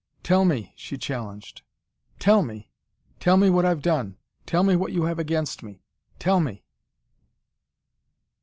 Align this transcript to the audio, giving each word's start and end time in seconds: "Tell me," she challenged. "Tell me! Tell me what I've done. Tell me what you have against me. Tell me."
"Tell 0.23 0.45
me," 0.45 0.73
she 0.75 0.97
challenged. 0.97 1.61
"Tell 2.17 2.41
me! 2.41 2.71
Tell 3.19 3.37
me 3.37 3.51
what 3.51 3.65
I've 3.65 3.83
done. 3.83 4.17
Tell 4.47 4.63
me 4.63 4.75
what 4.75 4.93
you 4.93 5.03
have 5.03 5.19
against 5.19 5.61
me. 5.61 5.83
Tell 6.17 6.39
me." 6.39 6.63